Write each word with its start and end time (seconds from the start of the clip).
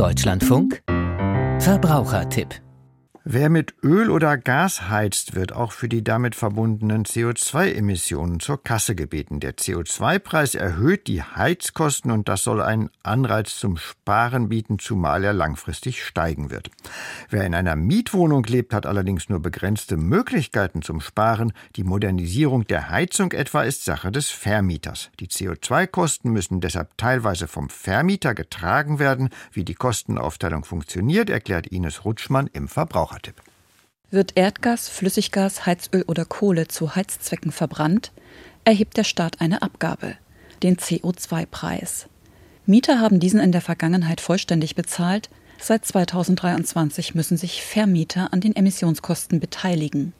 Deutschlandfunk. 0.00 0.82
Verbrauchertipp 1.58 2.54
Wer 3.22 3.50
mit 3.50 3.74
Öl 3.82 4.08
oder 4.08 4.38
Gas 4.38 4.88
heizt, 4.88 5.34
wird 5.34 5.52
auch 5.52 5.72
für 5.72 5.90
die 5.90 6.02
damit 6.02 6.34
verbundenen 6.34 7.04
CO2-Emissionen 7.04 8.40
zur 8.40 8.62
Kasse 8.62 8.94
gebeten. 8.94 9.40
Der 9.40 9.58
CO2-Preis 9.58 10.54
erhöht 10.54 11.06
die 11.06 11.22
Heizkosten 11.22 12.12
und 12.12 12.30
das 12.30 12.44
soll 12.44 12.62
einen 12.62 12.88
Anreiz 13.02 13.58
zum 13.58 13.76
Sparen 13.76 14.48
bieten, 14.48 14.78
zumal 14.78 15.22
er 15.22 15.34
langfristig 15.34 16.02
steigen 16.02 16.50
wird. 16.50 16.70
Wer 17.28 17.44
in 17.44 17.54
einer 17.54 17.76
Mietwohnung 17.76 18.42
lebt, 18.44 18.72
hat 18.72 18.86
allerdings 18.86 19.28
nur 19.28 19.40
begrenzte 19.40 19.98
Möglichkeiten 19.98 20.80
zum 20.80 21.02
Sparen. 21.02 21.52
Die 21.76 21.84
Modernisierung 21.84 22.66
der 22.66 22.88
Heizung 22.88 23.32
etwa 23.32 23.64
ist 23.64 23.84
Sache 23.84 24.10
des 24.12 24.30
Vermieters. 24.30 25.10
Die 25.20 25.28
CO2-Kosten 25.28 26.30
müssen 26.30 26.62
deshalb 26.62 26.96
teilweise 26.96 27.48
vom 27.48 27.68
Vermieter 27.68 28.34
getragen 28.34 28.98
werden. 28.98 29.28
Wie 29.52 29.66
die 29.66 29.74
Kostenaufteilung 29.74 30.64
funktioniert, 30.64 31.28
erklärt 31.28 31.66
Ines 31.66 32.06
Rutschmann 32.06 32.46
im 32.46 32.66
Verbraucher. 32.66 33.09
Verbrauchertipp. 33.10 33.42
Wird 34.10 34.32
Erdgas, 34.36 34.88
Flüssiggas, 34.88 35.66
Heizöl 35.66 36.04
oder 36.06 36.24
Kohle 36.24 36.68
zu 36.68 36.94
Heizzwecken 36.94 37.52
verbrannt, 37.52 38.12
erhebt 38.64 38.96
der 38.96 39.04
Staat 39.04 39.40
eine 39.40 39.62
Abgabe, 39.62 40.14
den 40.62 40.76
CO2-Preis. 40.76 42.06
Mieter 42.66 43.00
haben 43.00 43.20
diesen 43.20 43.40
in 43.40 43.52
der 43.52 43.60
Vergangenheit 43.60 44.20
vollständig 44.20 44.74
bezahlt, 44.74 45.30
seit 45.60 45.84
2023 45.84 47.14
müssen 47.14 47.36
sich 47.36 47.62
Vermieter 47.62 48.32
an 48.32 48.40
den 48.40 48.56
Emissionskosten 48.56 49.40
beteiligen. 49.40 50.12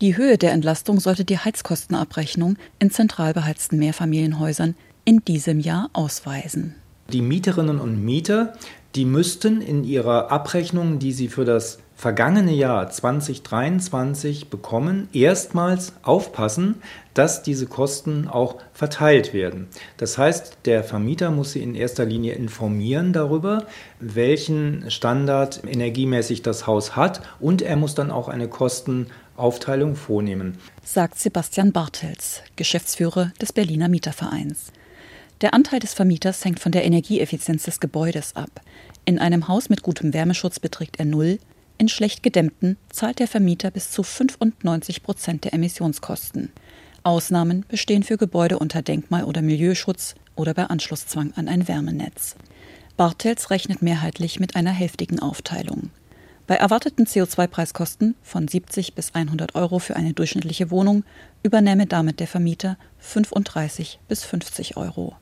Die 0.00 0.16
Höhe 0.16 0.38
der 0.38 0.52
Entlastung 0.52 1.00
sollte 1.00 1.24
die 1.24 1.38
Heizkostenabrechnung 1.38 2.56
in 2.78 2.90
zentral 2.90 3.32
beheizten 3.32 3.78
Mehrfamilienhäusern 3.78 4.74
in 5.04 5.24
diesem 5.24 5.60
Jahr 5.60 5.90
ausweisen. 5.92 6.74
Die 7.12 7.22
Mieterinnen 7.22 7.78
und 7.78 8.02
Mieter, 8.02 8.54
die 8.94 9.04
müssten 9.04 9.60
in 9.60 9.84
ihrer 9.84 10.30
Abrechnung, 10.30 10.98
die 10.98 11.12
sie 11.12 11.28
für 11.28 11.44
das 11.44 11.78
vergangene 11.96 12.52
Jahr 12.52 12.90
2023 12.90 14.50
bekommen, 14.50 15.08
erstmals 15.12 15.92
aufpassen, 16.02 16.82
dass 17.14 17.42
diese 17.42 17.66
Kosten 17.66 18.28
auch 18.28 18.56
verteilt 18.72 19.32
werden. 19.32 19.68
Das 19.96 20.18
heißt, 20.18 20.58
der 20.64 20.82
Vermieter 20.82 21.30
muss 21.30 21.52
sie 21.52 21.62
in 21.62 21.74
erster 21.74 22.04
Linie 22.04 22.34
informieren 22.34 23.12
darüber, 23.12 23.66
welchen 24.00 24.90
Standard 24.90 25.62
energiemäßig 25.64 26.42
das 26.42 26.66
Haus 26.66 26.96
hat 26.96 27.22
und 27.40 27.62
er 27.62 27.76
muss 27.76 27.94
dann 27.94 28.10
auch 28.10 28.28
eine 28.28 28.48
Kostenaufteilung 28.48 29.94
vornehmen. 29.94 30.58
Sagt 30.82 31.18
Sebastian 31.18 31.72
Bartels, 31.72 32.42
Geschäftsführer 32.56 33.32
des 33.40 33.52
Berliner 33.52 33.88
Mietervereins. 33.88 34.72
Der 35.40 35.54
Anteil 35.54 35.78
des 35.78 35.94
Vermieters 35.94 36.44
hängt 36.44 36.60
von 36.60 36.72
der 36.72 36.84
Energieeffizienz 36.84 37.64
des 37.64 37.80
Gebäudes 37.80 38.34
ab. 38.34 38.60
In 39.04 39.18
einem 39.18 39.48
Haus 39.48 39.68
mit 39.68 39.82
gutem 39.82 40.14
Wärmeschutz 40.14 40.58
beträgt 40.58 40.98
er 40.98 41.04
null, 41.04 41.38
in 41.78 41.88
schlecht 41.88 42.22
gedämmten 42.22 42.76
zahlt 42.90 43.18
der 43.18 43.28
Vermieter 43.28 43.70
bis 43.70 43.90
zu 43.90 44.02
95 44.02 45.02
Prozent 45.02 45.44
der 45.44 45.54
Emissionskosten. 45.54 46.52
Ausnahmen 47.02 47.64
bestehen 47.68 48.02
für 48.02 48.16
Gebäude 48.16 48.58
unter 48.58 48.80
Denkmal- 48.82 49.24
oder 49.24 49.42
Milieuschutz 49.42 50.14
oder 50.36 50.54
bei 50.54 50.64
Anschlusszwang 50.64 51.32
an 51.36 51.48
ein 51.48 51.68
Wärmenetz. 51.68 52.36
Bartels 52.96 53.50
rechnet 53.50 53.82
mehrheitlich 53.82 54.40
mit 54.40 54.56
einer 54.56 54.70
hälftigen 54.70 55.18
Aufteilung. 55.18 55.90
Bei 56.46 56.56
erwarteten 56.56 57.06
CO2-Preiskosten 57.06 58.14
von 58.22 58.46
70 58.46 58.94
bis 58.94 59.14
100 59.14 59.54
Euro 59.54 59.78
für 59.78 59.96
eine 59.96 60.12
durchschnittliche 60.12 60.70
Wohnung 60.70 61.04
übernehme 61.42 61.86
damit 61.86 62.20
der 62.20 62.26
Vermieter 62.26 62.76
35 62.98 63.98
bis 64.08 64.24
50 64.24 64.76
Euro. 64.76 65.16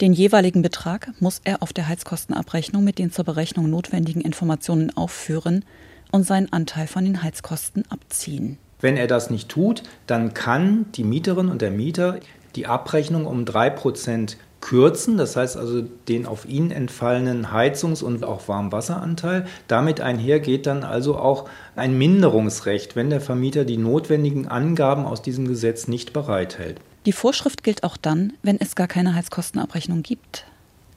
Den 0.00 0.12
jeweiligen 0.12 0.62
Betrag 0.62 1.12
muss 1.20 1.40
er 1.44 1.62
auf 1.62 1.72
der 1.72 1.86
Heizkostenabrechnung 1.86 2.82
mit 2.82 2.98
den 2.98 3.12
zur 3.12 3.24
Berechnung 3.24 3.70
notwendigen 3.70 4.22
Informationen 4.22 4.96
aufführen 4.96 5.64
und 6.10 6.26
seinen 6.26 6.52
Anteil 6.52 6.88
von 6.88 7.04
den 7.04 7.22
Heizkosten 7.22 7.84
abziehen. 7.90 8.58
Wenn 8.80 8.96
er 8.96 9.06
das 9.06 9.30
nicht 9.30 9.48
tut, 9.48 9.84
dann 10.06 10.34
kann 10.34 10.86
die 10.92 11.04
Mieterin 11.04 11.48
und 11.48 11.62
der 11.62 11.70
Mieter 11.70 12.18
die 12.56 12.66
Abrechnung 12.66 13.24
um 13.26 13.44
3% 13.44 14.36
kürzen, 14.60 15.16
das 15.16 15.36
heißt 15.36 15.56
also 15.56 15.82
den 16.08 16.26
auf 16.26 16.46
ihn 16.46 16.70
entfallenen 16.70 17.52
Heizungs- 17.52 18.02
und 18.02 18.24
auch 18.24 18.48
Warmwasseranteil. 18.48 19.46
Damit 19.68 20.00
einher 20.00 20.40
geht 20.40 20.66
dann 20.66 20.82
also 20.84 21.16
auch 21.18 21.48
ein 21.76 21.96
Minderungsrecht, 21.96 22.96
wenn 22.96 23.10
der 23.10 23.20
Vermieter 23.20 23.64
die 23.64 23.76
notwendigen 23.76 24.48
Angaben 24.48 25.04
aus 25.04 25.22
diesem 25.22 25.46
Gesetz 25.46 25.86
nicht 25.86 26.12
bereithält. 26.12 26.80
Die 27.06 27.12
Vorschrift 27.12 27.62
gilt 27.62 27.84
auch 27.84 27.96
dann, 27.96 28.32
wenn 28.42 28.58
es 28.60 28.74
gar 28.74 28.88
keine 28.88 29.14
Heizkostenabrechnung 29.14 30.02
gibt. 30.02 30.46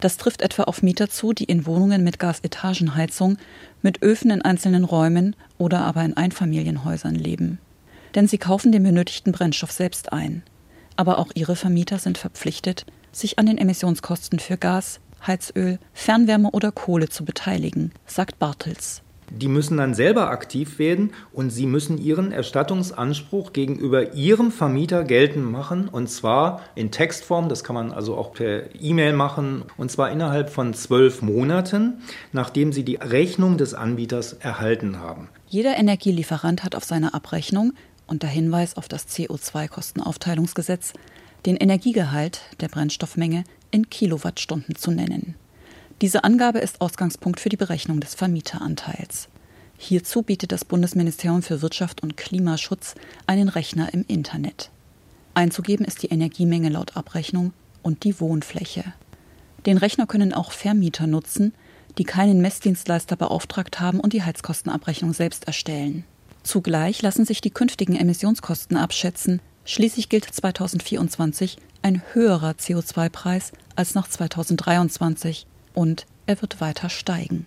Das 0.00 0.16
trifft 0.16 0.42
etwa 0.42 0.64
auf 0.64 0.82
Mieter 0.82 1.08
zu, 1.08 1.32
die 1.32 1.44
in 1.44 1.64
Wohnungen 1.64 2.02
mit 2.02 2.18
Gasetagenheizung, 2.18 3.38
mit 3.82 4.02
Öfen 4.02 4.32
in 4.32 4.42
einzelnen 4.42 4.82
Räumen 4.82 5.36
oder 5.58 5.84
aber 5.84 6.04
in 6.04 6.16
Einfamilienhäusern 6.16 7.14
leben. 7.14 7.60
Denn 8.16 8.26
sie 8.26 8.38
kaufen 8.38 8.72
den 8.72 8.82
benötigten 8.82 9.30
Brennstoff 9.30 9.70
selbst 9.70 10.12
ein. 10.12 10.42
Aber 10.96 11.18
auch 11.18 11.30
ihre 11.34 11.54
Vermieter 11.54 12.00
sind 12.00 12.18
verpflichtet, 12.18 12.84
sich 13.12 13.38
an 13.38 13.46
den 13.46 13.58
Emissionskosten 13.58 14.40
für 14.40 14.56
Gas, 14.56 14.98
Heizöl, 15.24 15.78
Fernwärme 15.92 16.50
oder 16.50 16.72
Kohle 16.72 17.08
zu 17.08 17.24
beteiligen, 17.24 17.92
sagt 18.04 18.40
Bartels. 18.40 19.02
Die 19.34 19.48
müssen 19.48 19.78
dann 19.78 19.94
selber 19.94 20.30
aktiv 20.30 20.78
werden 20.78 21.12
und 21.32 21.50
sie 21.50 21.66
müssen 21.66 21.96
ihren 21.96 22.32
Erstattungsanspruch 22.32 23.52
gegenüber 23.52 24.12
ihrem 24.12 24.52
Vermieter 24.52 25.04
geltend 25.04 25.50
machen 25.50 25.88
und 25.88 26.08
zwar 26.08 26.60
in 26.74 26.90
Textform, 26.90 27.48
das 27.48 27.64
kann 27.64 27.74
man 27.74 27.92
also 27.92 28.16
auch 28.16 28.34
per 28.34 28.74
E-Mail 28.78 29.14
machen 29.14 29.62
und 29.78 29.90
zwar 29.90 30.10
innerhalb 30.10 30.50
von 30.50 30.74
zwölf 30.74 31.22
Monaten, 31.22 32.02
nachdem 32.32 32.72
sie 32.72 32.84
die 32.84 32.96
Rechnung 32.96 33.56
des 33.56 33.72
Anbieters 33.72 34.34
erhalten 34.34 35.00
haben. 35.00 35.28
Jeder 35.48 35.76
Energielieferant 35.78 36.62
hat 36.62 36.74
auf 36.74 36.84
seiner 36.84 37.14
Abrechnung 37.14 37.72
unter 38.06 38.28
Hinweis 38.28 38.76
auf 38.76 38.88
das 38.88 39.08
CO2-Kostenaufteilungsgesetz 39.08 40.92
den 41.46 41.56
Energiegehalt 41.56 42.42
der 42.60 42.68
Brennstoffmenge 42.68 43.44
in 43.70 43.88
Kilowattstunden 43.88 44.76
zu 44.76 44.90
nennen. 44.90 45.34
Diese 46.02 46.24
Angabe 46.24 46.58
ist 46.58 46.80
Ausgangspunkt 46.80 47.38
für 47.38 47.48
die 47.48 47.56
Berechnung 47.56 48.00
des 48.00 48.16
Vermieteranteils. 48.16 49.28
Hierzu 49.78 50.22
bietet 50.22 50.50
das 50.50 50.64
Bundesministerium 50.64 51.42
für 51.42 51.62
Wirtschaft 51.62 52.02
und 52.02 52.16
Klimaschutz 52.16 52.96
einen 53.28 53.48
Rechner 53.48 53.94
im 53.94 54.04
Internet. 54.08 54.70
Einzugeben 55.34 55.86
ist 55.86 56.02
die 56.02 56.08
Energiemenge 56.08 56.70
laut 56.70 56.96
Abrechnung 56.96 57.52
und 57.82 58.02
die 58.02 58.18
Wohnfläche. 58.18 58.82
Den 59.64 59.78
Rechner 59.78 60.08
können 60.08 60.34
auch 60.34 60.50
Vermieter 60.50 61.06
nutzen, 61.06 61.54
die 61.98 62.04
keinen 62.04 62.40
Messdienstleister 62.40 63.14
beauftragt 63.14 63.78
haben 63.78 64.00
und 64.00 64.12
die 64.12 64.24
Heizkostenabrechnung 64.24 65.12
selbst 65.12 65.46
erstellen. 65.46 66.02
Zugleich 66.42 67.00
lassen 67.02 67.24
sich 67.24 67.40
die 67.40 67.52
künftigen 67.52 67.94
Emissionskosten 67.94 68.76
abschätzen. 68.76 69.40
Schließlich 69.64 70.08
gilt 70.08 70.24
2024 70.24 71.58
ein 71.82 72.02
höherer 72.12 72.54
CO2-Preis 72.58 73.52
als 73.76 73.94
nach 73.94 74.08
2023 74.08 75.46
und 75.74 76.06
er 76.26 76.40
wird 76.40 76.60
weiter 76.60 76.88
steigen. 76.88 77.46